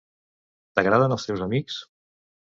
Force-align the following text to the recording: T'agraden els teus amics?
T'agraden 0.79 1.13
els 1.17 1.27
teus 1.29 1.45
amics? 1.49 1.79